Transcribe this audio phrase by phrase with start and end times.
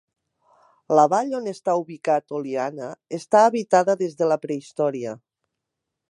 [0.99, 5.13] La vall on està ubicat Oliana està habitada des de la prehistòria.